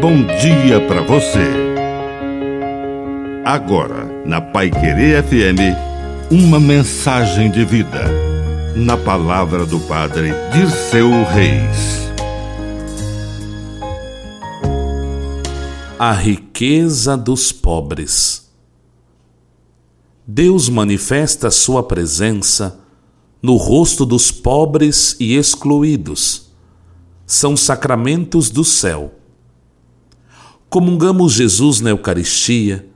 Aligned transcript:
bom 0.00 0.24
dia 0.40 0.80
para 0.86 1.00
você. 1.02 1.46
Agora, 3.44 4.04
na 4.26 4.40
Pai 4.40 4.70
Querer 4.70 5.22
FM, 5.22 6.30
uma 6.30 6.60
mensagem 6.60 7.50
de 7.50 7.64
vida. 7.64 8.04
Na 8.74 8.96
palavra 8.96 9.64
do 9.64 9.80
Padre 9.80 10.32
Dirceu 10.52 11.08
Reis. 11.24 12.10
A 15.98 16.12
riqueza 16.12 17.16
dos 17.16 17.50
pobres. 17.50 18.50
Deus 20.26 20.68
manifesta 20.68 21.50
sua 21.50 21.82
presença 21.82 22.78
no 23.40 23.56
rosto 23.56 24.04
dos 24.04 24.30
pobres 24.30 25.16
e 25.18 25.36
excluídos. 25.36 26.50
São 27.26 27.56
sacramentos 27.56 28.50
do 28.50 28.62
céu 28.62 29.12
comungamos 30.68 31.32
Jesus 31.32 31.80
na 31.80 31.90
Eucaristia, 31.90 32.86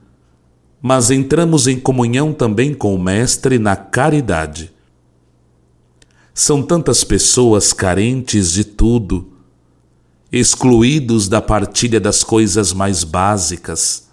mas 0.81 1.11
entramos 1.11 1.67
em 1.67 1.79
comunhão 1.79 2.33
também 2.33 2.73
com 2.73 2.95
o 2.95 2.99
Mestre 2.99 3.59
na 3.59 3.75
caridade. 3.75 4.71
São 6.33 6.63
tantas 6.63 7.03
pessoas 7.03 7.71
carentes 7.71 8.51
de 8.51 8.63
tudo, 8.63 9.31
excluídos 10.31 11.27
da 11.27 11.41
partilha 11.41 11.99
das 11.99 12.23
coisas 12.23 12.73
mais 12.73 13.03
básicas, 13.03 14.09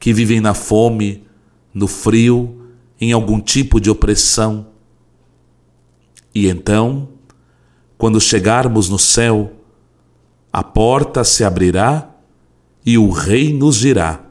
que 0.00 0.12
vivem 0.12 0.40
na 0.40 0.54
fome, 0.54 1.24
no 1.72 1.86
frio, 1.86 2.66
em 3.00 3.12
algum 3.12 3.40
tipo 3.40 3.80
de 3.80 3.90
opressão. 3.90 4.68
E 6.34 6.48
então, 6.48 7.08
quando 7.96 8.20
chegarmos 8.20 8.88
no 8.88 8.98
céu, 8.98 9.52
a 10.52 10.62
porta 10.62 11.22
se 11.24 11.44
abrirá 11.44 12.17
e 12.88 12.96
o 12.96 13.10
Rei 13.10 13.52
nos 13.52 13.76
dirá: 13.76 14.24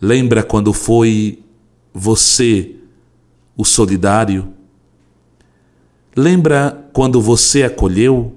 Lembra 0.00 0.42
quando 0.42 0.72
foi 0.72 1.40
você 1.94 2.74
o 3.56 3.64
solidário? 3.64 4.52
Lembra 6.16 6.90
quando 6.92 7.20
você 7.20 7.62
acolheu? 7.62 8.34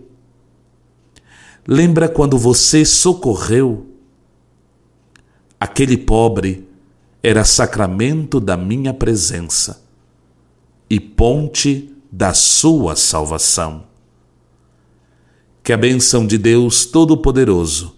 Lembra 1.68 2.08
quando 2.08 2.38
você 2.38 2.86
socorreu? 2.86 3.88
Aquele 5.60 5.98
pobre 5.98 6.68
era 7.24 7.44
sacramento 7.44 8.40
da 8.40 8.56
minha 8.56 8.94
presença 8.94 9.84
e 10.88 11.00
ponte 11.00 11.92
da 12.12 12.36
sua 12.36 12.96
salvação. 12.96 13.86
Que 15.64 15.74
a 15.74 15.78
bênção 15.78 16.28
de 16.28 16.38
Deus 16.38 16.86
Todo-Poderoso 16.86 17.98